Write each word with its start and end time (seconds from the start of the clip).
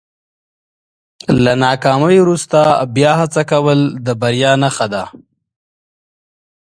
له 1.43 1.51
ناکامۍ 1.65 2.17
وروسته 2.21 2.59
بیا 2.95 3.11
هڅه 3.21 3.41
کول 3.51 3.79
د 4.05 4.07
بریا 4.21 4.51
نښه 4.63 4.87
ده. 4.93 5.03